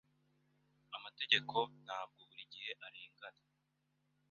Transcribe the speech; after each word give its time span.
Amategeko 0.97 1.55
ntabwo 1.85 2.19
buri 2.29 2.43
gihe 2.53 2.71
arengana. 2.85 3.41